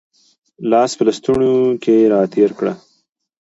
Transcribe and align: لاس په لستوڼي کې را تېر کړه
لاس 0.71 0.91
په 0.97 1.03
لستوڼي 1.07 1.53
کې 1.83 1.95
را 2.11 2.21
تېر 2.33 2.51
کړه 2.59 2.73